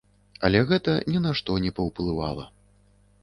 [0.47, 2.45] Але гэта ні на што не паўплывала.